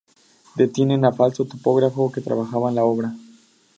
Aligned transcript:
Detienen 0.61 1.01
a 1.05 1.11
falso 1.19 1.41
topógrafo 1.51 2.11
que 2.13 2.21
trabajaba 2.27 2.69
en 2.69 2.75
la 2.77 2.83
obra. 2.85 3.13